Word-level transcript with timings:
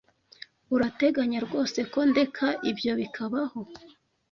Urateganya 0.75 1.39
rwose 1.45 1.79
ko 1.91 1.99
ndeka 2.09 2.47
ibyo 2.71 2.91
bikabaho? 2.99 3.59